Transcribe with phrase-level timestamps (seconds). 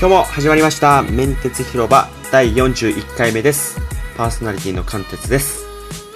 [0.00, 3.80] 今日も始まりましたメンテツ広場第41回目です
[4.16, 5.66] パーソナリティの関鉄です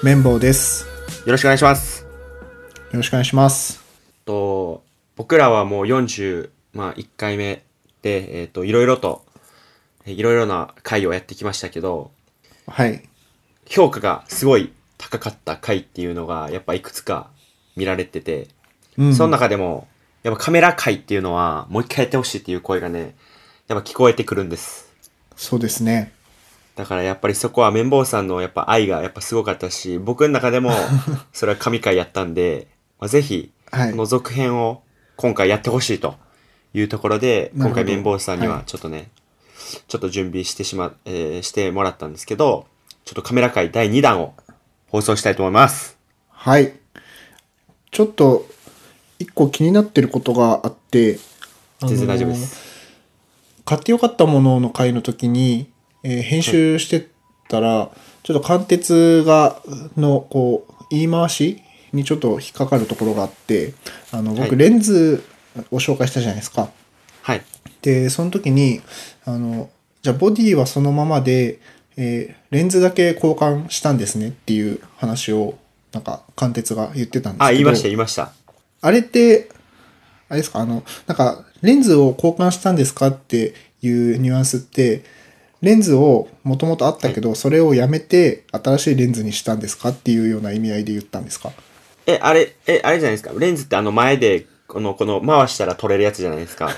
[0.05, 0.87] 綿棒です。
[1.27, 2.09] よろしくお願いしますよ
[2.93, 3.83] ろしくお願いします。
[4.25, 4.85] と
[5.17, 6.51] 僕らはもう41
[7.17, 7.65] 回目
[8.03, 9.25] でえっ、といろいろと
[10.07, 12.13] えいろいろな回をやってきましたけど
[12.69, 13.03] はい。
[13.67, 17.31] 評価がすごい高かった回っていうのがやっぱいくつか
[17.75, 18.47] 見られてて、
[18.97, 19.89] うんその中でも
[20.23, 23.17] やっぱカメラ回っていうのはもう一回やってほしいっていう声がね
[23.69, 24.93] やっぱ聞こえてくるんです
[25.37, 26.13] そうですね。
[26.77, 30.73] だからやっぱりそこは綿棒さんのやっぱ愛がやっぱすごかったし、僕の中でも
[31.33, 34.83] それは神回やったんで、まあ、ぜひ、はいこの続編を
[35.17, 36.17] 今回やってほしいと
[36.75, 39.11] いうところで、今回綿棒さんにははいちょっとね、
[39.89, 42.67] ちょっと準備してしま、えーしてもらったんですけど、
[43.05, 44.35] ちょっとカメラ回第2弾を
[44.89, 45.97] 放送したいと思います。
[46.31, 46.75] はい。
[47.91, 48.47] ちょっと、
[49.19, 51.19] 一個気になってることがあって、
[51.81, 52.72] 全然大丈夫であのす。
[53.65, 55.71] 買ってよかったものの回の時に、
[56.03, 57.09] えー編集して
[57.49, 57.91] たら、
[58.23, 59.61] ちょっと貫徹が、
[59.97, 63.75] の、こう、言い回しにちょっと引っかかるところがあって、
[64.11, 65.25] あの、僕、はいレンズ
[65.71, 66.71] を紹介したじゃないですか。
[67.23, 67.43] はい。
[67.83, 68.81] でその時に
[69.25, 69.69] あの
[70.03, 71.61] じゃあボディはそのままで、
[71.97, 75.59] えーレンズだけ交換したんですねっていう話を
[75.93, 78.33] なんか貫徹が言ってたんですけどあ、言いました、言いました。
[78.81, 79.51] あれって
[80.29, 80.61] あれですか？
[80.61, 85.05] あのなんかレンズを交換したんですかっていうニュアンスって
[85.63, 91.53] レンズをもともとあったけど、それをやめて新しいレンズにしたんですかっていうような意味合いで言ったんですか？
[92.07, 93.31] え、あれ、え、あれじゃないですか？
[93.39, 96.69] レンズってあの前で、この、この回したら撮れるやつじゃないですか？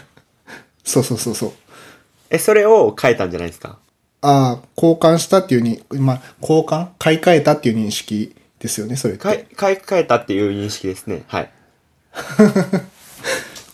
[0.85, 1.53] そうそうそうそう
[2.29, 3.79] え、それを変えたんじゃないですか？
[4.21, 6.89] ああ交換したっていうにまあ交換？
[6.99, 11.25] 買い替えたっていう認識ですよねそれって買い、買い替えたっていう認識ですね。
[11.27, 11.51] はい。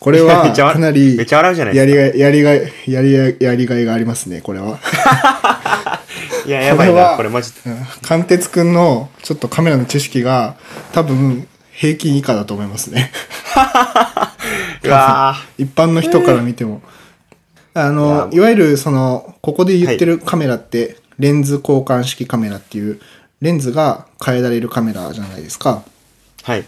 [0.00, 4.80] これめはかなりめっちゃ笑うじゃないやりがい、やりがい、やりがい、やりがいがありますね、これは。
[6.46, 7.58] いや、やばいな、これマジで。
[7.66, 10.56] うん貫徹くんのちょっとカメラの知識が
[10.92, 13.12] 多分平均以下だと思いますね。
[14.82, 16.80] うわ一般の人から見ても。
[17.74, 22.98] あの、いいわゆるその、ここで言ってるカメラって、レンズ交換式カメラっていう、
[23.42, 25.82] レンズが変えられるカメラじゃないですか。
[26.44, 26.64] ーはい。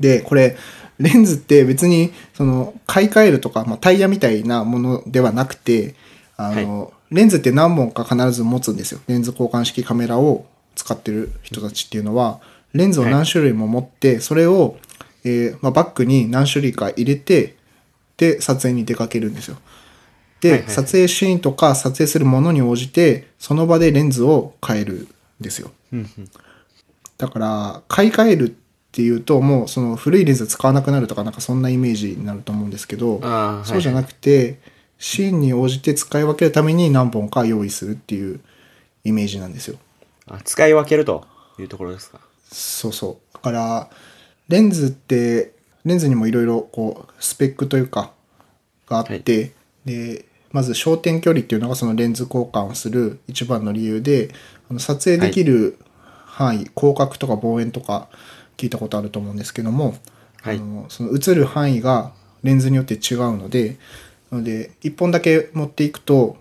[0.00, 0.56] で、これ、
[0.98, 5.94] レンズって別に、その、買い替えるとか、まあ、タイヤみたいなものではなくて、
[6.36, 9.00] あの、レンズって何本か必ず持つんですよ。
[9.06, 12.40] レンズ交換式カメラを使ってる人たちっていうのは、
[12.72, 14.76] レンズを何種類も持って、それを、
[15.24, 17.56] えーまあ、バッグに何種類か入れて、
[18.16, 19.56] で、撮影に出かけるんですよ。
[20.40, 24.94] で、はいはい撮影シーンとか撮影するものに応じて、その場でレンズを変える
[25.40, 25.70] んですよ。
[27.18, 28.56] だから買い替える
[28.96, 34.58] っていうともうその古いレンズ使わなくなるとかなんかそんなイメージになると思うんですけどあーそうじゃなくて
[34.96, 38.40] シーンに応じて使い分けるために何本か用意するっていう
[39.04, 39.76] イメージなんですよ。
[40.26, 41.26] あ使い分けると
[41.58, 42.20] いうところですか？
[42.50, 43.34] そうそう。
[43.34, 43.90] だから
[44.48, 45.52] レンズって
[45.84, 48.12] レンズにもいろいろこうスペックというか
[48.88, 49.52] があって、
[49.84, 54.30] でまず焦点距離っていうのがそのレンズ交換をする一番の理由で
[54.70, 55.76] あの撮影できる
[56.24, 58.08] 範囲、広角とか望遠とか
[58.56, 59.96] 聞いたことあると思うんですけども、
[60.42, 62.12] はいあのその映る範囲が
[62.42, 63.76] レンズによって違うので
[64.30, 66.36] なので1本だけ持っていくと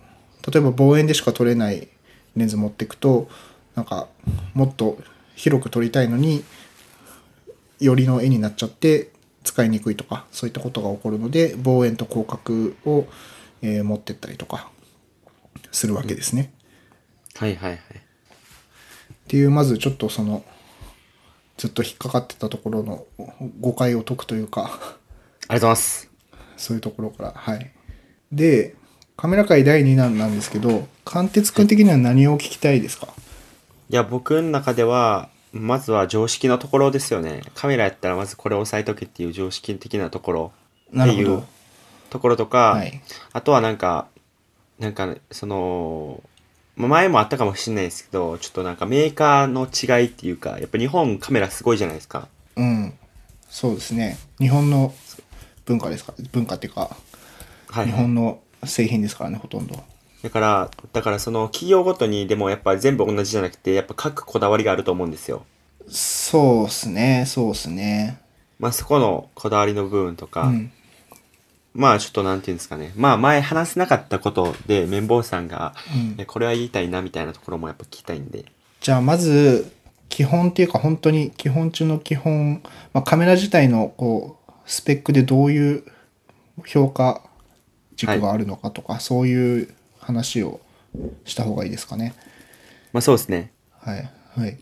[0.48, 1.88] 例えば望遠でしか撮れない
[2.36, 3.28] レンズ持っていくと
[3.74, 4.08] なんか
[4.54, 5.00] もっと
[5.36, 6.44] 広く撮りたいのに
[7.80, 9.12] よりの絵になっちゃって
[9.44, 13.08] 使いにくいとかそういったことが起こるので望遠と広角を、
[13.62, 14.70] えー持ってったりとか
[15.72, 16.54] するわけですね。
[17.36, 17.80] はいはいはい。
[17.80, 17.80] っ
[19.28, 20.44] ていうまずちょっとその
[21.58, 23.06] ずっと引っかかってたところの
[23.62, 26.12] 誤解を解くというかありがとうございます。
[26.58, 27.72] そういうところからはい。
[28.32, 28.76] で
[29.18, 33.08] カメラ界第2弾なんですけど貫徹君的には何を聞きたいですか？
[33.88, 37.44] いや、僕の中では、まずは常識のところですよね。
[37.54, 40.54] カメラやったらまずこれ押さえとけっていう常識的なところ
[40.90, 41.44] っていう。
[42.10, 43.02] ところとか、はい。
[43.32, 44.08] あとはなんか、
[44.80, 46.35] なんか、その、まあ
[46.76, 52.28] 前もあったかもしれないですけど、ちょっとなんかメーカーの違いっていうか、やっぱ日本カメラすごいじゃないですか。
[52.56, 52.94] うん。
[53.50, 54.18] そうですね。
[54.40, 54.94] 日本の
[55.66, 56.14] 文化ですか？
[56.32, 56.96] 文化っていうか、
[57.70, 59.84] はい、日本の製品ですからね、ほとんど。
[60.22, 65.46] だから、だからその企業ごとにでもやっぱ全部同じじゃなくて、やっぱ各こだわりがあると思うんですよ。
[65.88, 68.20] そうっすね、そうっすね。
[68.60, 70.72] まあそこのこだわりの部分とか、うん。
[71.76, 72.94] まあちょっとなんていうんですかね。
[72.96, 78.46] まあ前話せなかったことで綿棒さんが、うんえこれは言いたいなみたいなところもやっぱ聞きたいんで。
[78.80, 79.72] じゃあまず
[80.08, 82.62] 基本っていうか本当に基本中の基本、
[82.94, 85.84] まあ、カメラ自体のこうスペックでどういう
[86.66, 87.22] 評価
[87.96, 90.60] 軸があるのかとか、そういう話を
[91.26, 92.14] した方がいいですかね。
[92.94, 93.52] まあそうですね。
[93.80, 94.10] はい。
[94.38, 94.58] はい。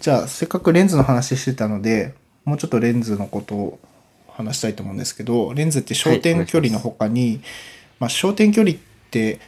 [0.00, 2.14] じゃあ、せっかくレンズの話してたので、
[2.44, 3.78] もうちょっとレンズのことを
[4.36, 7.40] 話したいと思うんですけど、レンズって焦点距離の他に、
[7.98, 8.78] まあ、焦点距離っ
[9.10, 9.40] て、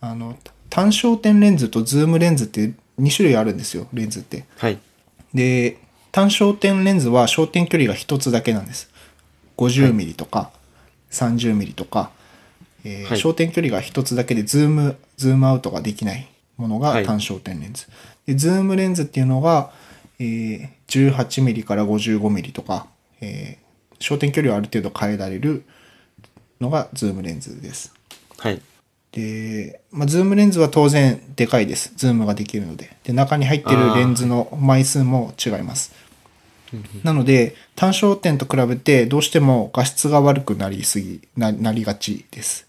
[0.00, 0.36] あの、
[0.68, 4.44] 単焦点レンズとズームレンズって2種類あるんですよ、レンズって。
[4.58, 4.78] はい。
[5.32, 5.78] で、
[6.12, 8.90] 単焦点レンズは焦点距離が1つだけなんです。
[9.56, 10.50] 50ミリとか、
[11.10, 12.10] 30ミリとか、
[12.84, 17.86] えーはい焦点距離が1つだけでズーム、ズームアウトができないものがはい単焦点レンズ。
[18.26, 19.72] で、ズームレンズっていうのが、
[20.18, 22.86] えー18ミリから55ミリとか、
[23.20, 23.69] えー
[24.00, 25.64] 焦点距離をある程度変えられる
[26.60, 27.94] のがズームレンズです。
[28.38, 28.60] はい。
[29.12, 31.92] で、まあ、ズームレンズは当然でかいです。
[31.96, 32.96] ズームができるので。
[33.04, 35.92] で、中に入ってるレンズの枚数も違います。
[37.02, 42.68] なので、単焦点と比べてどうしても画質が悪くなりすぎ、ななりがちです。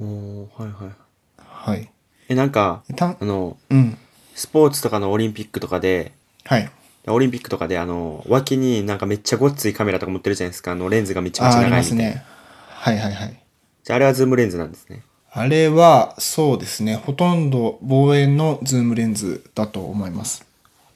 [0.00, 0.92] おーはいはい。
[1.38, 1.90] はい。
[2.28, 3.98] え、なんか、たあの、うん。
[4.34, 6.12] スポーツとかのオリンピックとかで、
[6.44, 6.70] はい。
[7.12, 10.72] オリンピックとかであの、脇になんかめっちゃごっついカメラとか持ってるじゃないですか。
[10.72, 12.04] あの、レンズがめちゃめちゃああり長いみたいな。
[12.04, 12.24] ますね。
[12.68, 13.42] はいはいはい。
[13.84, 15.02] じゃああれはズームレンズなんですね。
[15.30, 16.96] あれは、そうですね。
[16.96, 20.46] ほとんど望遠のズームレンズだと思います。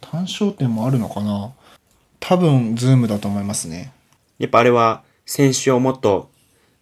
[0.01, 1.53] 単焦点もあるのかな
[2.19, 3.93] 多分、ズームだと思いますね。
[4.39, 6.31] やっぱあれは、選手をもっと、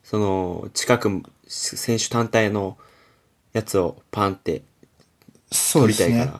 [0.04, 2.76] その、近く、選手単体の
[3.52, 4.62] やつをパンって
[5.50, 6.30] 撮そうですね。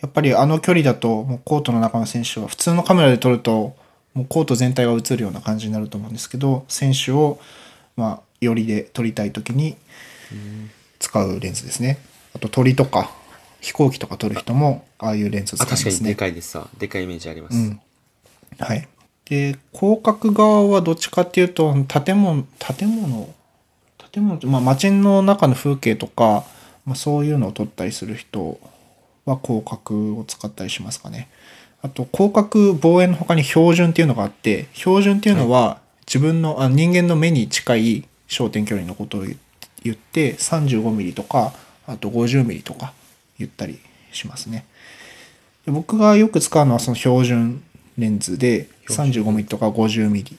[0.00, 3.76] やっぱりあの距離だと、もうコートの中の選手は、普通のカメラで撮ると、
[4.14, 7.38] もうコート全体が映るような感じになると思うんですけど、選手を、
[7.96, 9.76] まあ、よりで撮りたいときに
[10.98, 11.98] 使うレンズですね。
[12.34, 13.10] あと鳥とか
[13.60, 16.14] 飛行機とか撮る人も、ああいうレンズを使あ、確かにでいますね。
[16.14, 16.68] かいですわ。
[16.78, 17.56] でかいイメージあります。
[17.56, 17.80] うん。
[18.58, 18.88] はい。
[19.26, 23.34] で、広角側はどっちかっていうと、建物、建物、
[24.10, 26.44] 建物、まあ街の中の風景とか、
[26.86, 28.58] まあそういうのを撮ったりする人
[29.24, 31.28] は広角を使ったりしますかね。
[31.82, 39.38] あと、広角望遠の他に標準っていうのがあって、標準っていうのは自分の、あ人間の目に近い焦点距離のことを言
[39.82, 41.54] 言って、35ミリとか、
[41.86, 42.92] あと50ミリとか
[43.38, 43.78] 言ったり
[44.12, 44.66] しますね。
[45.64, 47.62] で僕がよく使うのはその標準
[47.98, 50.36] レンズで 35mm とか 50mm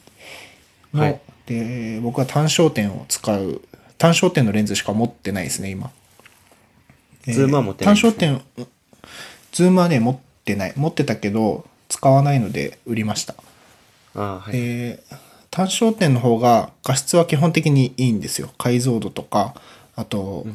[0.93, 3.61] の、はいで僕は単焦点を使う
[3.97, 5.91] 単焦点のレンズしか持ってないですね今
[7.25, 8.67] ズームは持ってないんです単ね焦点
[9.51, 10.73] ズームはね持ってない。
[10.75, 13.35] 持ってたけど使わないので売りました。
[14.15, 14.53] ああ、はい。
[14.53, 15.03] で
[15.49, 18.49] 単焦点の方が画質は基本的にいいんですよ。
[18.57, 19.53] 解像度とか
[19.95, 20.45] あと、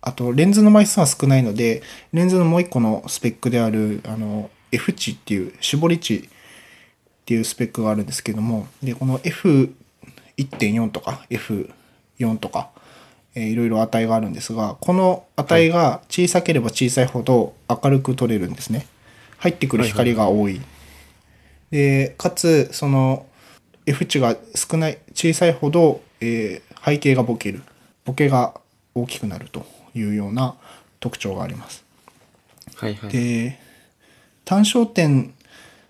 [0.00, 1.82] あとレンズの枚数は少ないので
[2.12, 6.28] レンズのもう一個のスペックであるあの F 値っていう絞り値っ
[7.24, 12.70] ていうスペックがあるんですけどもでこの F1.4 とか F4 とか、
[13.36, 18.86] えーいろいろ値があるんですがこの値が小さければ小さいほど明るく撮れるんですね。
[19.38, 20.60] 入ってくる光が多い。
[21.70, 23.26] でかつその
[23.84, 27.62] F 値が少ない小さいほど、えー背景がボケる。
[28.04, 28.60] ボケが
[28.94, 30.54] 大きくなるというような
[31.00, 31.84] 特徴があります。
[32.76, 33.10] はいはい。
[33.10, 33.58] で
[34.44, 35.34] 単焦点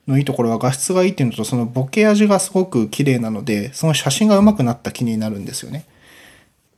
[0.09, 5.85] のいいところは画質がいいっていうのとそのボケ味がすごく綺麗なのでその写真が上手くなった気になるんですよね。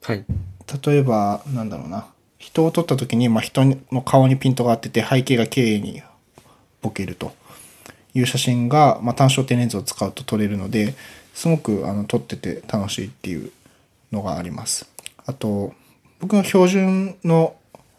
[0.03, 0.25] はい。
[0.85, 2.07] 例えばなんだろうな。
[2.39, 6.03] 人を撮った時に、まあ、人の顔にピントが合ってて背景が綺麗に
[6.83, 7.33] ボケると。
[8.15, 10.95] いう写真が、まあ、単焦点レンズを使うと撮れるので
[11.35, 13.53] すごくあの撮ってて楽しいっていう
[14.11, 14.89] のがあります。
[15.27, 15.75] あと
[16.21, 17.55] 僕が標準の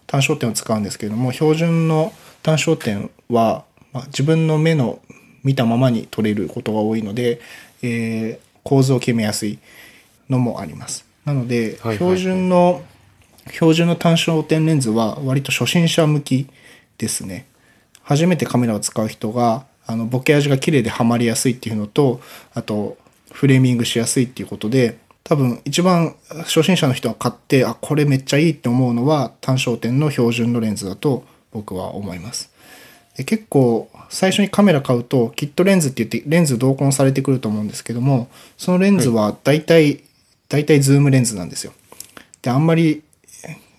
[0.07, 2.11] 単焦点を使うんですけれども標準の
[2.41, 4.99] 単焦点は、まあ、自分の目の
[5.43, 7.39] 見たままに撮れることが多いので、
[7.81, 9.57] えー構図を決めやすい
[10.29, 11.08] のもあります。
[11.33, 11.95] なので、はいはいはい。
[11.97, 12.83] 標準の
[13.51, 16.47] 標準の単焦点レンズは割と初心者向き
[16.97, 17.47] ですね。
[18.03, 22.21] 初めてカメラを使う人があのボケ味が綺麗でハマりやすいっていうのと
[22.53, 22.97] あと
[23.31, 32.51] フレーミングしやすいっていうことで多分一番初心者の人が買ってあこれめっちゃいいって思うのは単焦点の標準のレンズだと僕は思います。
[33.15, 40.03] で結構最初にカメラ買うとキットレンズって言ってレンズ同梱されてくると思うんですけどもそのレンズは大体、
[40.49, 41.73] 大体ズームレンズなんですよ。
[42.41, 43.03] であんまり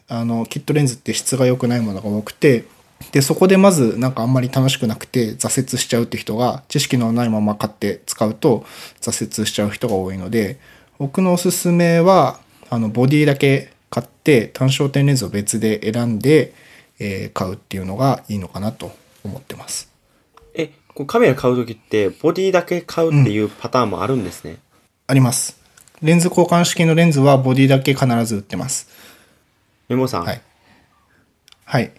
[0.09, 2.65] あのキットレンズって質が良くないものが多くて
[3.12, 8.65] でそこでまずなんかあんまり楽しくなくて挫折しちゃうって人が知識のないまま買って使うと
[9.00, 10.59] 挫折しちゃう人が多いので
[10.99, 16.55] 僕のおすすめはあのボディだけ買って単焦点レンズを別で選んで、
[16.99, 18.93] えー買うっていうのがいいのかなと
[19.25, 19.91] 思ってます。
[20.55, 24.59] え、こうカメラ買うときって、ボディだけ買うっていうパターンもあるんですね。
[25.07, 25.60] あります
[26.02, 28.88] レンズ交換式のレンズはボディだけ必ず売ってます。
[29.88, 30.40] メモさん、はい。
[31.64, 31.92] はい。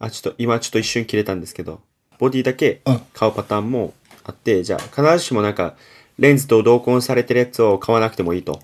[0.00, 1.80] あ、ちょっと今ちょっと一瞬切れたんですけど、
[2.18, 3.94] ボディだけうん買うパターンも
[4.24, 5.74] あって、じゃあ必ずしもなんか、
[6.18, 8.60] レンズと同梱されてるやつを買わなくてもいいと。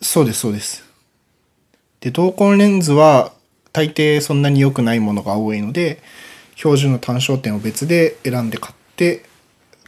[0.00, 0.84] そうです、そうです。
[2.00, 3.32] で、同梱レンズは
[3.72, 6.00] 大抵そんなに良くないものが多いので、
[6.54, 9.24] 標準の単焦点を別で選んで買って、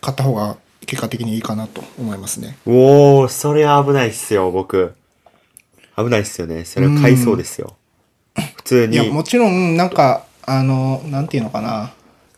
[0.00, 0.56] 買った方が
[0.86, 2.56] 結果的にいいかなと思いますね。
[2.66, 4.94] おー、それは危ないっすよ、僕。
[5.96, 6.64] 危ないっすよね。
[6.64, 7.76] それは買いそうですよ。
[8.56, 8.94] 普通に。
[8.94, 11.92] いや、もちろん、なんか、あの、なんていうのかな。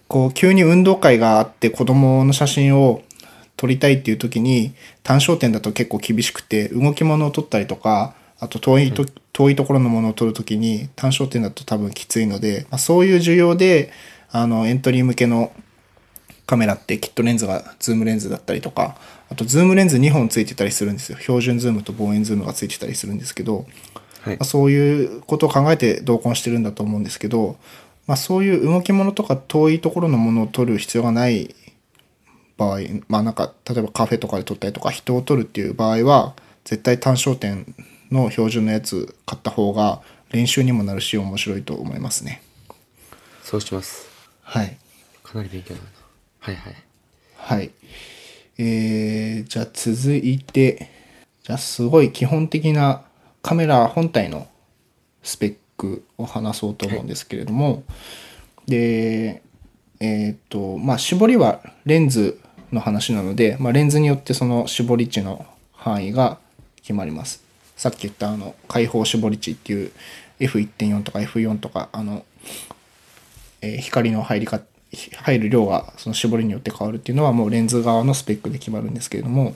[0.09, 3.03] こう、急に運動会があって子供の写真を
[3.57, 13.93] 撮りたいっていう時に、単焦点だと結構厳しくて、動き物を撮ったりとか、あと遠いと、遠いところのものを撮るときに単焦点だと多分きついので、まあ、そういう需要で、
[14.31, 15.53] あの、エントリー向けの
[16.47, 18.97] カメラってキットレンズがズームレンズだったりとか、
[19.31, 21.19] あとズームレンズ2本ついてたりするんですよ。
[21.19, 23.67] 標準ズームと望遠ズームがついてたりするんですけど、
[24.23, 27.57] はいまあ、そういうことを考えて同梱してるんだと思うんですけど、
[28.07, 31.55] まあ、そういう動き物とか遠いところのものを撮る必要がない
[32.57, 36.35] 場合、まあなんか例えばカフェとかで撮ったりとか人を撮るっていう場合は
[36.65, 37.75] 絶対単焦点
[38.11, 42.43] の標準のやつ買った方が練習にもなるし面白いと思いますね。
[43.43, 44.09] そうします。
[44.43, 44.77] はい。
[45.23, 46.02] かなり勉強になるな。
[46.43, 46.75] はいはい。
[47.37, 47.71] はい。
[48.59, 50.91] えー、じゃあ続いて、
[51.45, 53.03] じゃあすごい基本的な
[53.43, 54.49] カメラ本体の
[55.23, 57.85] スペックを話そうと思うんですけれども、
[58.67, 59.41] で、
[60.01, 62.41] えっ、と、まあ絞りはレンズ
[62.73, 66.39] の話なので、まあ、レンズによってその絞り値の範囲が
[66.77, 67.41] 決まります。
[67.77, 69.93] さっき言ったあの開放絞り値っていう
[70.41, 72.25] F1.4 とか F4 とかあの
[73.61, 74.61] えー光の入りか
[74.93, 79.55] 入る量がその絞りによって変わるっていうのはもうレンズ側のスペックで決まるんですけれども。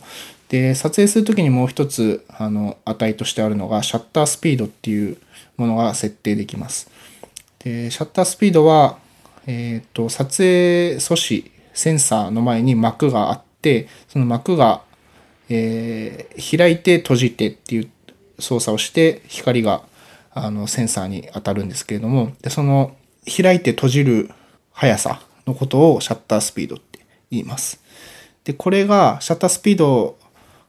[0.48, 5.16] で撮影する時にもう一つあの値としてあるのがシャッタースピードっていう
[5.56, 6.88] ものが設定できます。
[7.58, 8.98] でシャッタースピードは、
[9.46, 14.82] えー、と撮影素子センサーの前に膜があってその膜が、
[15.48, 17.90] えー開いて閉じてっていう
[18.38, 19.82] 操作をして光が
[20.32, 22.32] あのセンサーに当たるんですけれども。
[22.42, 22.94] でその
[23.26, 24.30] 開いて閉じる
[24.76, 27.80] 速さのことをシャッタースピードって言います。
[28.44, 30.16] でこれがシャッタースピード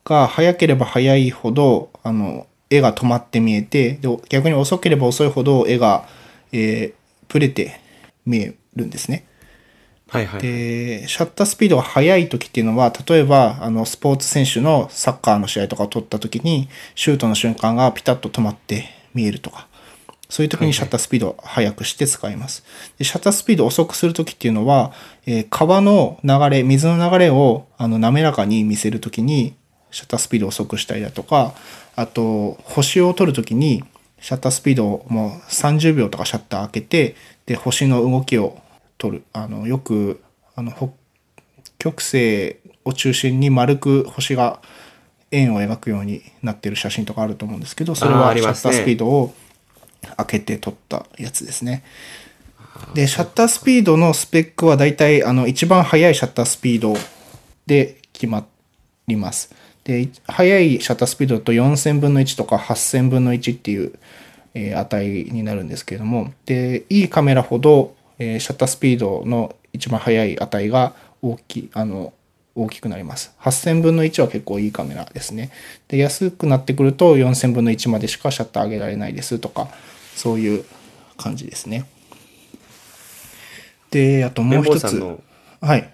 [0.03, 6.07] が速ければ速いほどあの絵が止まって見えてで逆に遅ければ遅いほど絵が、
[6.51, 7.79] えーブレて
[8.25, 9.25] 見えるんですね。
[10.09, 10.41] はいはい。
[10.41, 19.66] でシャッタースピードが速い時っていうのは例えばあのスポーツ選手のサッカーの試合とかを撮った時にシュートの瞬間がピタッと止まって見えるとか
[20.29, 22.63] そういう時にシャッタースピードを速くして使います。
[22.97, 24.91] でシャッタースピードを遅くする時っていうのは、
[25.25, 29.55] えー川の流れ水の流れをあの滑らかに見せる時に
[29.91, 31.53] シャッタースピードを遅くしたりだとか
[31.95, 33.83] あと星を撮る時に
[34.19, 37.15] シャッタースピードをもう30秒とかシャッター開けて
[37.45, 38.59] で星の動きを
[38.97, 39.23] 撮る。
[39.33, 40.21] あのよく
[40.55, 40.89] あの北
[41.77, 44.59] 極星を中心に丸く星が
[45.31, 49.33] 円を描くようになってる写真とかあると思うんですけどそれはシャッタースピードを
[50.17, 51.83] 開けて撮ったやつですね。
[52.93, 56.95] でシャッタースピードのスペックはだいたいあの一番速いシャッタースピード
[57.65, 58.45] で決ま
[59.07, 59.53] ります。
[59.83, 63.93] で速いシャッタースピードだと4000分の1とか8000分の1っていう、
[64.53, 72.13] えー値になるんですけれどもでいいカメラほど、えーシャッタースピードの一番速い値が大きあの
[72.55, 73.35] 大きくなります。
[73.39, 75.51] 8000分の1は結構いいカメラですね。
[75.87, 79.69] で安くなってくると4000分の1までしかシャッター上げられないですとか
[80.17, 80.65] そういう
[81.15, 81.85] 感じですね。
[83.91, 85.01] であともう一つ
[85.61, 85.93] はい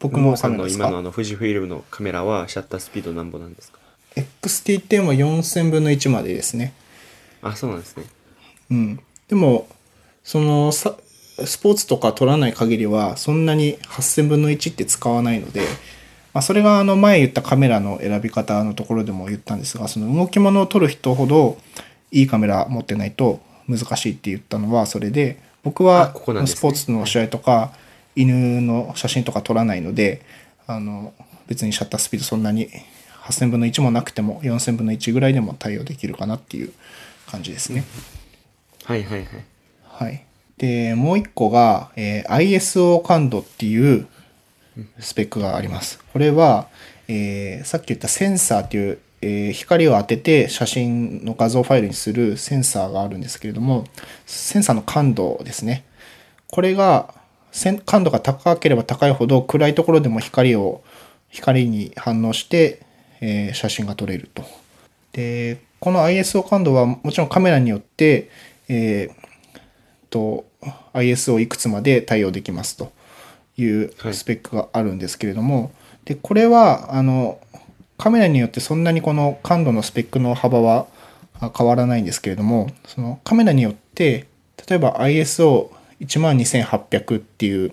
[0.00, 3.78] 僕もさんの今のカメラですかあの富士フイルムのカメラはシャッタースピードなんぼなんですか
[4.16, 6.72] ？XT10 は4000分の1までですね。
[7.42, 8.04] あ、そうなんですね。
[8.70, 9.00] うん。
[9.28, 9.66] でも、
[10.22, 10.94] そのさ、
[11.44, 15.62] スポーツとか取らない限りは、そんなに8000分の1って使わないので、
[16.32, 21.58] まあ、それがあの前言ったカメラの選び方のところでも言ったんですが、その動き物を撮る人ほど
[22.14, 27.72] いいカメラ持ってないと難しいって言ったのはそれで、僕あはスポーツの試合とか、
[28.14, 30.22] 犬の写真とか撮らないので、
[30.66, 31.12] あの、
[31.48, 32.68] 別にシャッタースピードそんなに
[33.24, 36.72] 8000分の1もなくても4000分の1ぐらいでも対応できるかなっていう
[37.26, 37.84] 感じですね。
[38.84, 39.28] はいはいはい。
[39.82, 40.24] はい。
[40.58, 44.06] で、もう一個が、えー ISO 感度っていう
[45.00, 45.98] スペックがあります。
[46.12, 46.68] これは、
[47.08, 53.84] えーさっき言ったセンサーっていう、えー光を当てて写真の画像ファイルにするセンサーがあるんですけれども、
[54.26, 55.84] センサーの感度ですね。
[56.48, 57.14] これが、
[57.86, 60.82] 感度が高ければ高いほど暗いところでも光を、
[61.30, 62.82] 光に反応して、
[63.20, 64.44] えー写真が撮れると
[65.12, 68.28] で、この ISO 感度はもちろんカメラによって、
[68.68, 69.60] えー
[70.10, 70.44] と、
[70.92, 72.92] ISO いくつまで対応できますと
[73.56, 75.72] いうはいスペックがあるんですけれども、
[76.04, 77.38] で、これは、あの、
[77.96, 80.86] カメラによってそんなにこの感度のスペックの幅は
[81.56, 84.26] 変わらないんですけれども、そのカメラによって、
[84.68, 87.72] 例えば ISO12800 っていう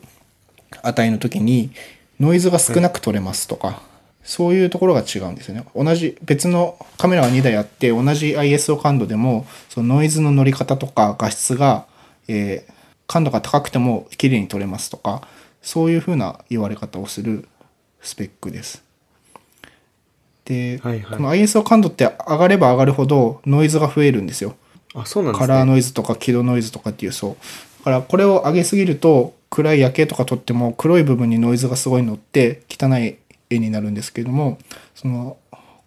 [0.84, 1.72] 値の時に
[2.20, 3.82] ノイズが少なく取れますとか、
[4.24, 5.66] そういうところが違うんですよね。
[5.76, 11.86] 同じ別のカメラが2台あって同じ ISO 感度でもそのノイズの乗り方とか画質が、
[12.28, 15.28] えー感度が高くても綺麗に撮れますとか
[15.62, 17.46] そういうふうな言われ方をする
[18.00, 18.82] スペックです。
[20.52, 21.18] で、はいはい。
[21.18, 24.56] この ISO 感度って上がれば上がるほどノイズが増えるんですよ。
[24.94, 25.54] あ、そうなんですカね。
[25.54, 27.36] ラーノイズとか輝度ノイズとかっていうそう。
[27.80, 33.18] だからこれを上げすぎると暗い夜景とか撮っても黒い部分にノイズがすごい乗って汚い
[33.50, 34.58] 絵になるんですけれども
[34.96, 35.38] その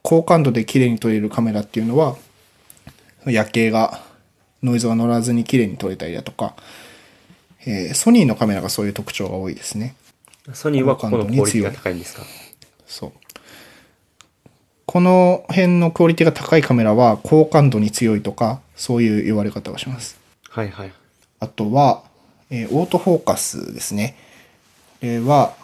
[0.02, 2.16] 高感度で綺麗に撮れるカメラっていうのは
[3.26, 4.02] 夜景が
[4.62, 6.54] ノイズが乗らずに綺麗に撮れたりだとか、
[7.64, 9.94] えーソニーのカメラがそういう特徴が多いですね。
[10.52, 12.22] ソニーはここのクオリティが高いんですか？
[12.86, 13.12] そう
[14.94, 20.24] この辺のクオリティが高いカメラは高感度に強いとかそういう言われ方をします
[20.54, 20.92] はいはい。
[21.40, 22.04] あとは、
[22.48, 24.14] えーオートフォーカスですね。
[25.00, 25.56] これは、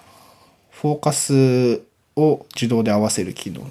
[0.73, 1.83] フォーカス
[2.17, 3.71] を自動で合わせる機能。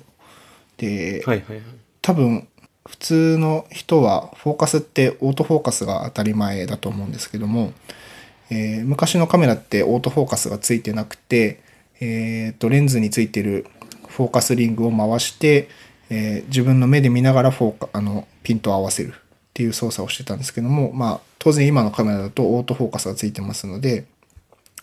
[0.77, 1.63] で、はいはいはい。
[2.01, 2.47] 多分、
[2.87, 7.73] 普通の人は、フォーカスってオートフォーカスが当たり前だと思うんですけども、
[8.49, 11.59] えー昔のカメラってオートフォーカスがついてなくて、
[11.99, 13.65] えーと、レンズについてる
[14.19, 15.69] フォーカスリングを回して、
[16.09, 19.13] えー自分の目で見ながらフォーカあのピントを合わせるっ
[19.53, 24.05] ていう操作をしてたんですけども、まあ、当然今のカメラだとオートフォーカスがついてますので、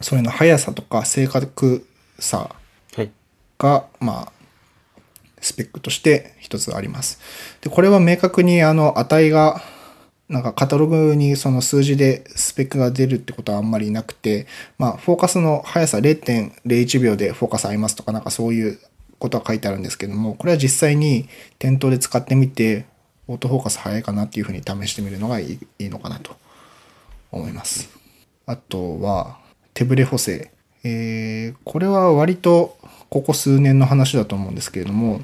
[0.00, 1.86] それの速さとか正確
[2.18, 2.54] さ
[2.94, 3.10] はい。
[3.58, 4.32] が、まあ、
[5.40, 7.20] スペックとして一つあります。
[7.60, 9.60] で、これは明確にあの値が、
[10.28, 18.78] なんかカタログにその数字でスペックが出るってことはあんまりなくて、まあ、フォーカスの速さ0.01秒でフォーカス合いますとか、なんかそういう
[19.18, 22.86] ことは書いてあるんですけども、これは実際に店頭で使ってみて、
[23.28, 26.36] オートフォーカス早いかなっていうふうに試してみるのがいいいいのかなと
[27.32, 27.90] 思います。
[28.46, 29.38] あとは、
[29.74, 30.50] 手ブレ補正。
[30.84, 32.78] えーこれは割と
[33.10, 35.18] ここ数年の話だと思うんですけれども、は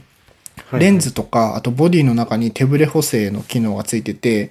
[0.79, 4.51] いレンズとか、あとボディの中に手ブレ補正の機能がついてて、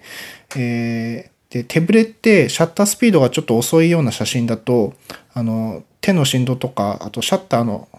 [0.56, 4.94] えーで、手ブレってシャッタースピードがちょっと遅いような写真だと、
[5.34, 7.90] あの、手の振動とか、あとシャッターの、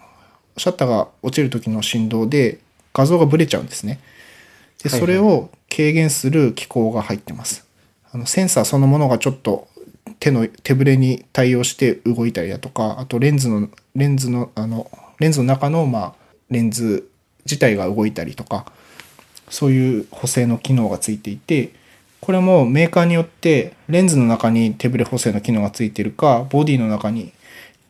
[0.57, 2.59] シャッターが落ちる時の振動で
[2.93, 4.01] 画像がブレちゃうんですね。
[4.83, 7.67] で、それを軽減する機構が入ってます。
[8.13, 9.69] あのセンサーそのものがちょっと
[10.21, 16.15] 手の手ぶれに対応して動いたりだとか、あとレンズの、レンズの、あの、レンズの中の、まあ、
[16.51, 17.09] レンズ
[17.45, 18.67] 自体が動いたりとか、
[19.49, 21.73] そういう補正の機能がついていて、
[22.21, 27.33] これもメーカーによってレンズの中に手ブレ補正の機能がついているか、ボディの中に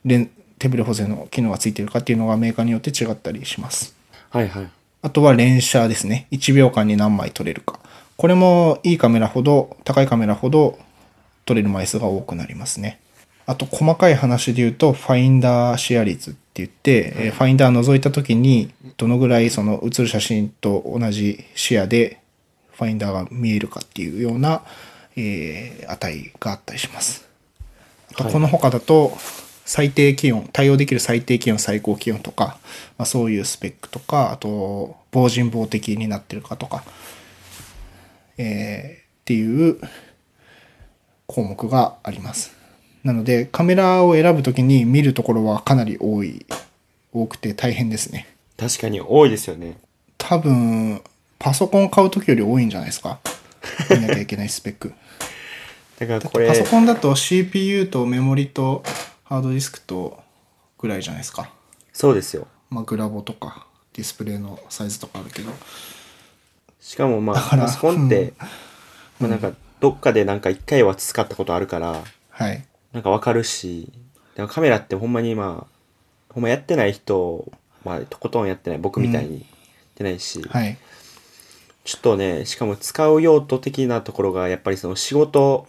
[0.04, 0.30] レン
[0.62, 3.96] 手ブレ補正の機能がついているかっていうのがメーカーによって違ったりします。
[4.30, 4.70] はいはい。
[5.02, 6.28] あとは連写ですね。
[6.30, 7.80] 1秒間に何枚撮れるか。
[8.16, 10.78] これもいいカメラほど、高いカメラほど
[11.44, 13.00] 撮れる枚数が多くなりますね。
[13.44, 22.20] あと細かい話で言うと、ファインダーシェア率って言って、えーファインダー覗いた時に、どのぐらいその写る写真と同じ視野で
[22.70, 24.62] ファインダーが見えるかっていうような、
[25.16, 27.28] えー値があったりします。
[28.12, 29.18] あとはいこの他だと、
[29.74, 32.58] 最低気温、対応できる最低気温、最高気温とか、
[32.98, 36.84] まあ、そういうスペックとか、あと、防塵防滴になってるかとか、
[38.36, 39.78] えーっていう
[41.26, 42.52] 項目があります。
[43.02, 46.44] なので、カメラを選ぶときに見るところはかなり多い、
[47.14, 48.26] 多くて大変ですね。
[48.58, 49.78] 確かに多いですよね。
[50.18, 51.00] 多分、
[51.38, 53.20] パソコン買うときより多いんじゃないですか？
[53.88, 54.92] 見なきゃいけないスペック。
[55.98, 58.82] だからこれ、パソコンだと CPU とメモリと
[59.32, 60.22] ハードディスクと
[60.76, 61.50] ぐらいじゃないですか。
[61.94, 62.46] そうですよ。
[62.68, 65.50] まあ、グラボとかディスプレイのサイズとかあるけど。
[66.82, 68.34] しかもまあ、パソコンって、
[69.18, 72.62] まあなんか、どっかでなんか一回は使ったことあるから、はい。
[72.92, 73.90] なんかわかるし、
[74.34, 77.50] でもカメラってほんまにまあ、ほんまやってない人、
[77.86, 79.44] まあ、とことんやってない、僕みたいにやっ
[79.94, 80.76] てないし、はい。
[81.84, 85.66] ちょっとね、しかも使う用途的なところが、やっぱりその仕事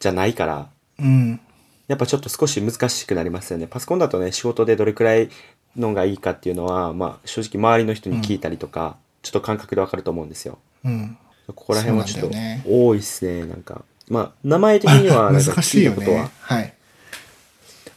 [0.00, 1.40] じゃないから、うん。
[1.88, 3.66] やっぱちょっと少し難しくなりますよね。
[3.66, 5.28] パソコンだとね、仕事でどれくらい
[5.76, 10.58] のがいいかっていうのは、まあ、正直周りの人に聞いたりとか、ちょっと感覚でわかると思うんですよ。
[10.84, 11.16] うん。
[11.48, 13.84] ここら辺はちょっと多いっすね、なんか。
[14.08, 16.30] まあ、名前的にはなんか難しいよ聞いたことはね。
[16.40, 16.74] はい。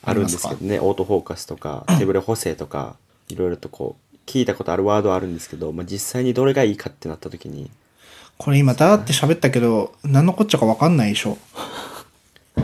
[0.03, 2.95] あるんですけどね、オートフォーカスとか、手ブレ補正とか、
[3.27, 7.71] いろいろとこう、聞いたことあるワードはあるんですけど、まあ、実際にどれがいいかってなった時に
[8.37, 11.39] これ今だーって喋ったけど何のこっちゃか分かんないでしょ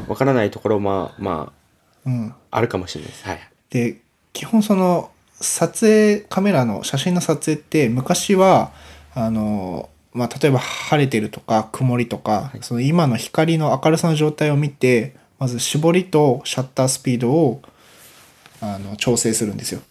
[0.08, 1.54] わからないところまあま
[2.06, 2.30] うん。
[2.30, 3.26] ああるかもしれないです。
[3.26, 3.39] はい。
[3.70, 4.02] で
[4.34, 8.72] 基本その撮影カメラの写真の撮影って昔は
[9.13, 12.60] あの、まあ、例えば晴れてるとか曇りとか、はい。
[12.62, 17.62] その今の光の明るさの状態を見てまず絞りとシャッタースピードを
[18.62, 19.82] あの調整するんですよ。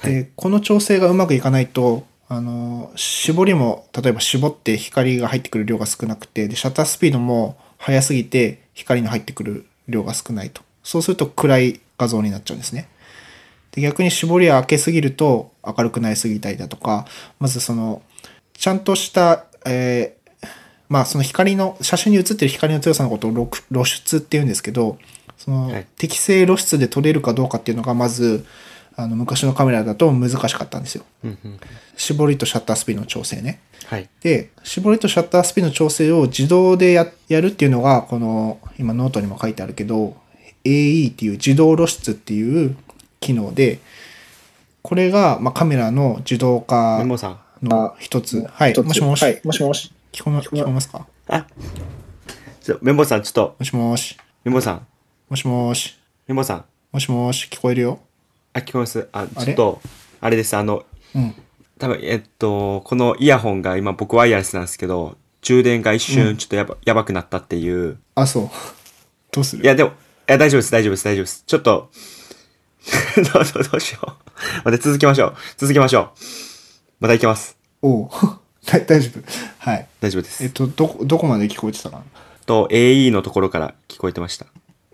[0.00, 0.12] はい。
[0.12, 12.88] でこの調整がうまくいかないとあの絞りも例えば絞って光が入ってくる量が少なくてでシャッタースピードも速すぎて光の入ってくる量が少ないとそうすると暗い画像になっちゃうんですね。
[13.72, 17.06] で逆に絞りを開けすぎると明るくなりすぎたりだとか
[17.38, 18.02] まずその
[18.54, 20.18] ちゃんとした、えー
[20.88, 24.98] まあその光の写真に写ってる光の強さのことを露露出っていうんですけど
[25.36, 28.46] そのはい適正露出で撮れるかどうかっていうのがまず
[29.00, 31.04] あの昔のカメラだと難しかったんですよ。
[31.22, 31.60] うんうん
[31.96, 33.60] 絞りとシャッタースピードの調整ね。
[33.86, 40.16] はいで、絞りとシャッタースピードの調整を自動でややるっていうのが、この、今ノートにも書いてあるけど、
[40.64, 42.76] AE っていう自動露出っていう
[43.20, 43.78] 機能で、
[44.82, 47.28] これが、まあ、カメラの自動化メモさ
[47.62, 48.46] んの一つ。
[48.50, 49.22] はい、もしもし？
[49.22, 49.92] はい、もしもし。
[50.12, 51.06] 聞こえ聞こえますか？
[51.28, 51.46] あ
[52.60, 54.16] ちょメモさんちょっともしもし。
[54.44, 54.86] メモさん
[55.28, 55.96] もしもし。
[56.26, 57.48] メモさんもしもし。
[57.48, 58.00] 聞こえるよ。
[58.52, 59.08] あ聞こえます。
[59.12, 59.80] あちょっと
[60.20, 60.56] あれです。
[60.56, 60.84] あの
[61.14, 61.34] うん。
[61.78, 67.98] 多分えっとこのイヤホンが今僕ワイヤレスなんですけど充電が一瞬ちょっとやば,、やばくなったっていう。
[68.16, 68.50] あ、そう。
[69.32, 69.62] どうする？
[69.62, 69.92] いやでもい
[70.26, 70.72] や大丈夫です。
[70.72, 71.04] 大丈夫です。
[71.04, 71.44] 大丈夫です。
[71.46, 71.90] ちょっと
[73.34, 74.06] どうぞどうしよう。
[74.64, 75.34] また続きましょう。
[75.56, 76.06] 続きましょう。
[77.00, 77.56] また行きます。
[77.82, 78.08] おう。
[78.66, 79.22] 大大丈夫。
[79.58, 79.86] はい。
[80.00, 80.42] 大丈夫です。
[80.44, 82.02] えっと、どこ、どこまで聞こえてたかな？
[82.44, 84.46] と AE のところから聞こえてました。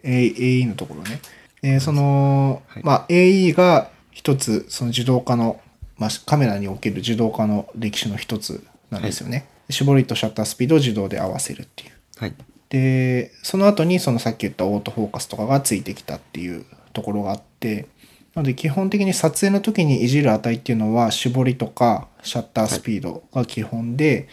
[0.03, 1.21] A- AE のところね。
[1.65, 5.63] で、その、はいまあ、AE が一つ、その自動化の、
[5.97, 9.49] まあ、カメラにおける自動化の歴史の一つなんですよね。
[9.71, 11.93] 絞りとシャッタースピードを自動で合わせるっていう。
[12.19, 12.35] はい
[12.69, 17.87] で、その後にそのさっき言ったオートフォーカスとかがついてきたっていうところがあって、
[18.35, 24.29] なので基本的に撮影の時にいじる値っていうのは絞りとかシャッタースピードが基本で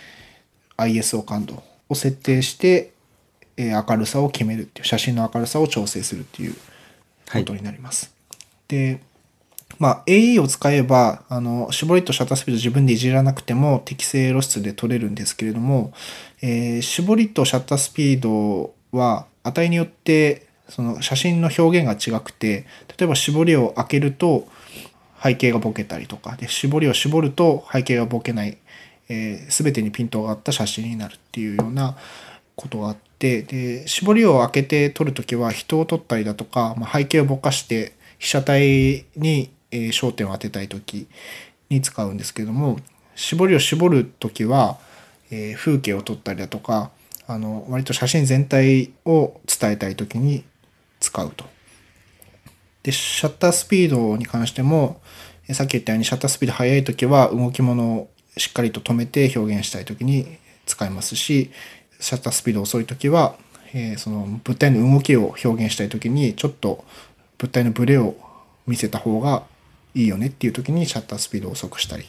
[0.78, 2.94] ISO 感度を設定して、
[3.58, 6.56] えー明るさを決めるっていう写真の明るさを調整するっていう
[7.34, 8.14] ことになります。
[8.68, 9.02] で、
[9.80, 15.94] まあ、AE を使えばあの絞りとシャッタースピード自分でいじらなくても適正露出で撮れるんですけれども、
[16.42, 22.66] えー絞りとシャッタースピードは値によってその写真の表現が違くて
[22.98, 24.48] 例えば絞りを開けると
[25.22, 28.58] 背景がボケたりとかで絞りを絞ると背景がボケない、
[29.10, 31.98] えー全てにピントがあった写真になるっていうような
[32.56, 41.08] ことがあってで絞りを開けて撮るときは人を撮ったりだとか、まあ、背景をぼかして被写体に、えー焦点を当てたいとき
[41.70, 42.80] に使うんですけども
[43.16, 44.80] 絞りを絞るときは、
[45.30, 46.90] えー風景を撮ったりだとか
[47.28, 50.44] あの割と写真全体を伝えたいときに
[51.00, 51.46] 使うと。
[52.82, 55.00] でシャッタースピードに関しても
[55.52, 60.26] さっき言ったようにシャッタースピード速い時は動き物をしっかりと止めて表現したい時に
[60.66, 61.52] 使いますし
[62.02, 63.36] シャッタースピード遅い時は、
[63.74, 66.84] えーその物体の動きを表現したい時にちょっと
[67.38, 68.16] 物体のブレを
[68.68, 69.44] 見せた方が
[69.96, 72.06] いいよねっていう時にシャッタースピードを遅くしたり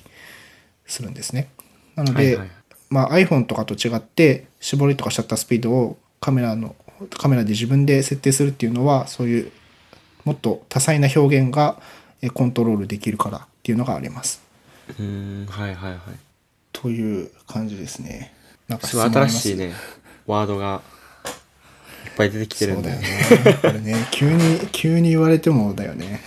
[0.86, 1.48] するんですね。
[1.94, 2.50] なので、はいはい
[2.90, 6.74] まあ、iPhone とかと違って絞りとかシャッタースピードをカメラの
[7.18, 9.52] カメラで自分で設定するっていうのはそういう
[10.24, 11.80] もっと多彩な表現が
[12.20, 14.42] えコントロールできるからっていうのがあります。
[14.88, 16.00] うーんはいはいはい
[16.72, 18.34] という感じですね。
[18.68, 18.96] なんかす？
[18.96, 19.72] ごい新しいね
[20.26, 20.82] ワードが
[22.06, 23.58] いっぱい出てきてるんでそうだよね。
[23.60, 26.20] これね、 急に、急に言われてもだよね。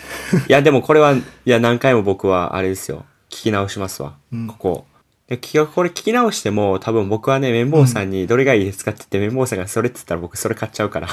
[0.47, 3.05] いや、でもこれは、いや、何回も僕は、あれですよ。
[3.29, 4.15] 聞き直しますわ。
[4.33, 4.85] うんここ。
[5.27, 11.07] で、聞きこれ聞き直しても、多分僕はね、綿棒さんにどれがいいですかって言って、綿棒さんがそれって言ったら僕それ買っちゃうから。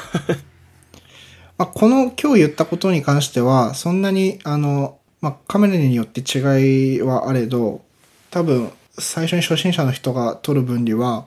[1.58, 7.82] ま あ、この今日言ったことに関しては、そんなに、あの、まあ、カメラによって違いはあれど、
[8.30, 11.26] 多分、最初に初心者の人が撮る分には、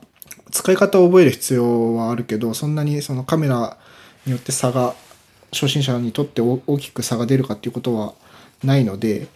[0.50, 3.76] 使い方を覚える必要はあるけど、そんなにそのカメラ
[4.24, 4.94] によって差が、
[5.52, 8.14] 初心者にとって大大きく差が出るかっていうことは
[8.62, 9.28] ないので、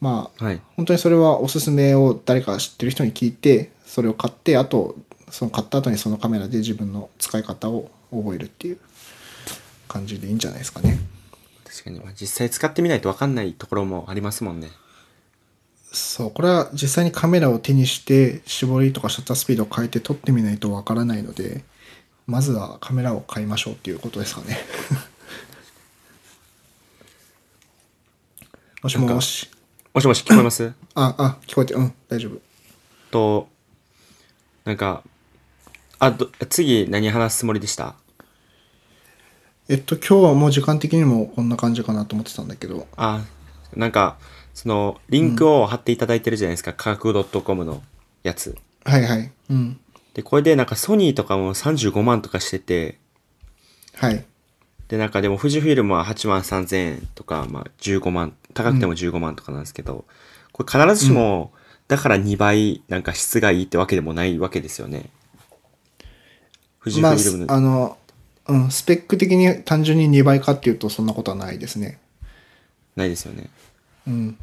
[0.00, 0.60] まあ、はい。
[0.76, 4.96] 本当にそれはおすすめを誰か知ってる人に聞いてそれを買ってあと
[5.30, 8.78] その買った後にそのカメラで自分の使い方を覚えるっていう
[9.88, 10.98] 感じでいいんじゃないですかね
[11.64, 14.68] 確かに、まあ、実際使ってみないと分かんないところもありますもんね。
[15.90, 21.64] そうこれは実際にカメラを手にして絞りとかシャッタースピードを変えて撮ってみないとわからないので
[22.26, 24.58] まずはカメラを買いましょうっていうことですかね。
[28.82, 29.50] もしもし。
[29.94, 30.72] もしもし聞こえます？
[30.94, 32.38] あ、あ、聞こえて、うん、大丈夫。
[33.10, 33.48] と、
[34.64, 35.02] なんか、
[35.98, 37.94] あ、ど次何話すつもりでした？
[39.68, 43.24] えっと、今日はもう時間的にもこんな感じかなと思ってたんだけど、あ、
[43.74, 44.18] なんか、
[44.58, 47.80] その、リンクを貼っていただいてるじゃないですか、価格 .com の
[48.24, 48.58] やつ。
[48.84, 49.30] はいはい。
[49.50, 49.78] うん。
[50.14, 52.98] で、これでなんかソニーとかも35万とかしてて、
[53.94, 54.24] はい。
[54.88, 60.04] で、なんかでも富士フィルムは8万3000円とか、まあ15万、高くても15万とかなんですけど、
[60.50, 61.52] これ必ずしも、
[61.86, 65.08] だから2倍なんか質がいいってわけでもないわけですよね。
[66.82, 67.96] 富士フまあ、ィルムの、あの、
[68.48, 72.00] うん、スペック的に単純に2倍かっていうとそんなことはないですね。
[72.96, 73.50] ないですよね。
[74.08, 74.38] うん。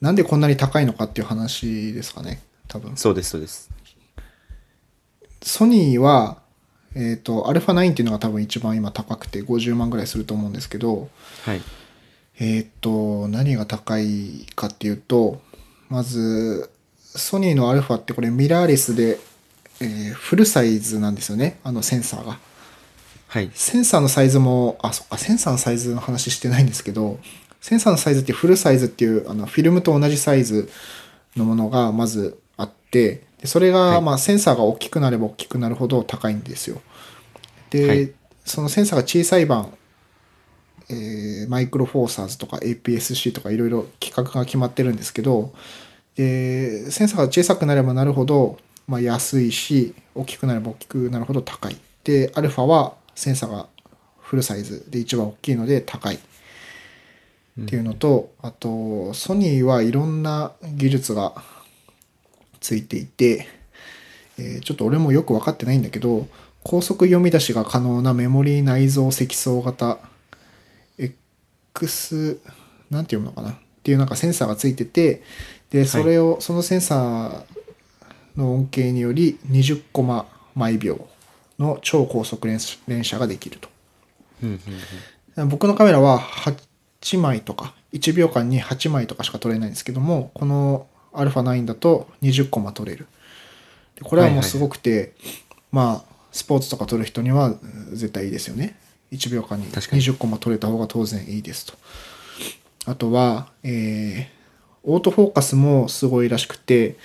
[0.00, 2.40] なんでこんなに高いのかっていう話ですかね。
[2.68, 2.96] 多分。
[2.96, 3.70] そうです、そうです。
[5.42, 6.38] ソニーは、
[6.94, 11.08] えっ、と、ァ9っていうのが多分一番今高くて50万ぐらいすると思うんですけど、
[11.44, 11.62] はい。
[12.38, 15.40] えっ、と、何が高いかっていうと、
[15.88, 19.18] まず、ソニーの α ってこれミラーレスで、
[19.80, 21.58] えーフルサイズなんですよね。
[21.62, 22.38] あのセンサーが。
[23.28, 23.50] はい。
[23.54, 27.18] センサーのサイズも、あ、そっか、センサーのサイズの話してないんですけど、
[27.66, 30.70] センサーのサイズってフルサイズっていう、あの、フィルムと同じサイズ
[31.34, 36.80] のものがまずあって、でそれが、はいまあ、センサーが大きくなれば大きくなるほど高いんですよ。
[37.70, 38.12] で、はい
[38.44, 39.76] そのセンサーが小さい版、
[40.88, 45.52] えーマイクロフォーサーズとか APS-C とかいろいろ規格が決まってるんですけど、
[46.14, 51.76] で、センサーが小さくなればなるほど、まあ、安いし、大きくなれば大きくなるほど高い。
[52.04, 53.66] で、アルファはセンサーが
[54.20, 56.20] フルサイズで一番大きいので高い。
[57.60, 61.34] っていうのと、あと、ソニーはいろんな技術が
[62.60, 63.48] ついていて、
[64.38, 66.26] えーちょっと俺もよく分かってないんだけど、
[66.62, 69.98] 高速読み出しが可能なメモリー内蔵積層型
[70.98, 72.40] X、
[72.90, 73.50] なんて読むのかな？
[73.50, 75.22] っていうなんかセンサーがついてて、
[75.70, 81.08] で、それを、そのセンサーの恩恵により20コマ毎秒
[81.58, 83.68] の超高速連連写ができると。
[84.42, 84.60] うんうん
[85.36, 85.48] うん。
[85.48, 86.20] 僕のカメラは
[87.00, 93.06] 8枚とか、1秒間に8枚とかしか撮れないんですけども、この α9 だと20コマ撮れる。
[93.96, 95.14] でこれはもうすごくて、
[95.72, 97.60] まあ、スポーツとか撮る人にはうん
[97.92, 98.76] 絶対いいですよね。
[99.12, 101.74] 1秒間に確かに20コマ撮れた方が当然いいですと。
[102.86, 104.36] あとは、えー
[104.88, 106.96] オートフォーカスもすごいらしくて、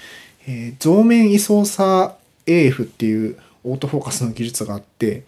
[0.47, 2.13] えー増面位操作
[2.45, 5.23] AF っていうオートフォーカスの技術があって、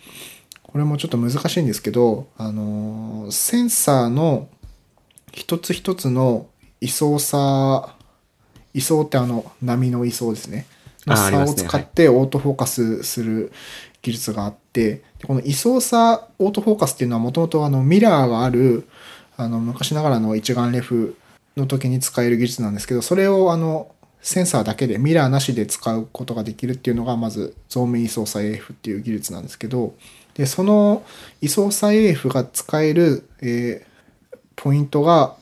[0.74, 4.50] これもちょっと難しいんですけど、あのーセンサーの
[5.32, 6.48] 一つ一つの
[6.82, 7.96] 位相差、
[8.74, 10.66] 位相ってあの波の位相ですね。
[11.06, 13.52] の差を使ってオートフォーカスする
[14.02, 18.88] 技術があって、でこの位相差オートフォーカスっていうのはもともとあのミラーがある
[19.38, 21.16] あの昔ながらの一眼レフ
[21.56, 29.94] の時に使える技術なんですけど、それをあのセンサーだけでミラーなしで使うことができるっていうのがまず増面位相差 AF っていう技術なんですけど、
[30.36, 31.04] で、その
[31.42, 33.94] 位相差 AF が使える、えー
[34.56, 35.36] ポイントが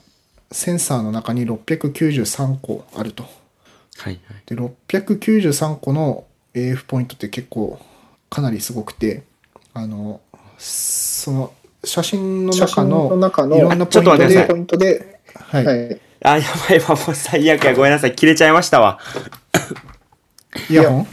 [0.50, 3.24] センサーの中に693個あると。
[3.24, 4.18] はいはい。
[4.46, 6.24] で、693個の
[6.54, 7.78] AF ポイントって結構
[8.30, 9.22] かなりすごくて、
[9.74, 10.22] あの、
[10.56, 11.52] その
[11.84, 13.06] 写真の中の
[13.56, 15.66] いろんなポイントでっと待ってください、ポイントで、はい。
[15.66, 16.00] はい。
[16.24, 17.74] あ、やばいわ、もう最悪や。
[17.74, 18.14] ごめんなさい。
[18.16, 18.98] 切れちゃいましたわ。
[20.70, 21.00] イヤホン？
[21.02, 21.06] ン？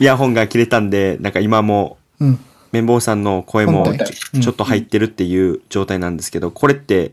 [0.00, 2.40] イヤホンが切れたんで、なんか今も、うん。
[2.72, 7.12] 綿棒さんの声も本体ちょちょっと入ってるっていう状態なんですけど、これって、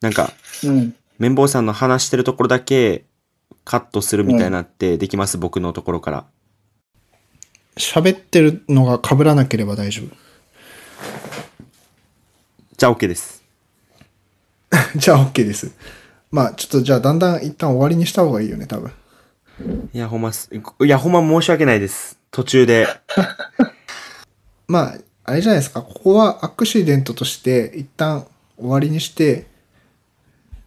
[0.00, 0.32] なんか、
[0.64, 0.94] うん。
[1.18, 3.04] 綿棒さんの話してるところだけ
[3.64, 6.24] カットするみたいなってできます、僕のところから。
[7.76, 10.16] 喋ってるのが被らなければ大丈夫。
[12.76, 13.42] じゃあ OK です。
[14.96, 15.72] じゃあ OK です。
[16.30, 18.92] まあちょっとじゃあだんだん一旦終わりにした方がいいよね、多分。
[19.92, 22.18] いや、ほんます、いや、ほんま申し訳ないです。
[22.30, 22.88] 途中で。
[24.70, 25.82] まあ、あれじゃないですか。
[25.82, 28.24] ここはアクシデントとして一旦
[28.56, 29.46] 終わりにして、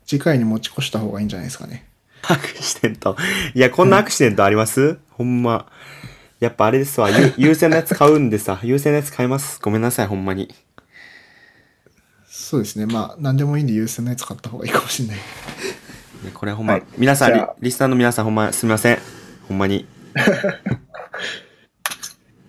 [0.06, 1.88] 次回に持ち越した方がいいんじゃないですかね。
[2.24, 3.16] アクシデント。
[3.56, 5.68] いや、こんなアクシデントあります、ほんま。
[6.42, 7.10] やっぱあれですわ。
[7.10, 8.60] ゆ 優先のやつ買うんでさ。
[8.62, 9.58] 優先のやつ買います。
[9.62, 10.54] ごめんなさい、ほんまに。
[12.28, 12.86] そうですね。
[12.86, 15.18] まあ、何でもいいんで優先のやつ買った方がいいかもしれない。
[16.34, 19.00] これほんま、はい皆さんリスナーの皆さんほんますみません。
[19.48, 19.88] ほんまに。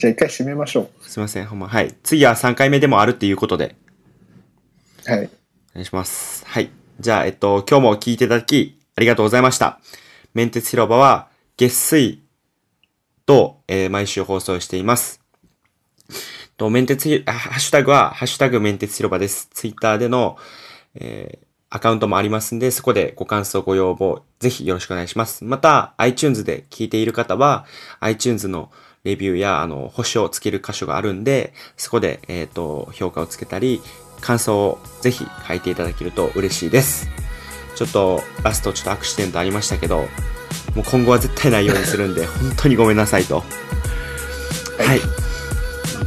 [0.04, 1.66] じゃあ一回締めましょすみません、ほんま。
[1.66, 1.94] はい。
[2.02, 3.74] 次は3回目でもあるっていうことで、
[5.08, 5.10] う。
[5.10, 5.20] はい。
[5.20, 5.28] お
[5.76, 6.44] 願いします。
[6.46, 6.70] はい。
[7.00, 9.80] じゃあ、えっと、今日も聞いていただき、ありがとうございました。
[10.34, 12.22] メンテツ広場は、月水
[13.24, 15.22] と、えー毎週放送しています。
[16.58, 19.48] と、メンテツハッシュタグは、ハッシュタグメンテツ広場です。
[19.54, 20.36] ツイッターでの、
[20.96, 25.44] えーアカウントもありますんで、そこでご感想、ご要望、ぜひよろしくお願いします。
[25.44, 27.64] また、iTunes で聞いている方は、
[27.98, 28.70] iTunes の
[29.04, 33.82] レビューや、あの、星をつける箇所があるんで、そこで、えっ、と、評価をつけたり、
[34.20, 37.08] 感想をぜひ書いていただけると嬉しいです。
[37.76, 39.98] ちょっと、ラストちょっとアクシデントありましたけど、
[40.74, 43.40] もう今後は絶対ないようにするんで、 本当にごめんなさいと。
[43.40, 43.44] は
[44.94, 45.00] い。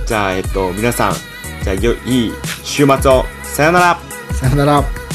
[0.08, 1.16] じゃあ、えっと、皆さん、
[1.64, 2.34] じゃあ、よ、いい
[2.64, 3.26] 週末を。
[3.44, 4.00] さよなら
[4.34, 5.07] さよなら。